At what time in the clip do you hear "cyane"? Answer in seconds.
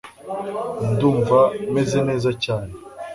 2.43-2.73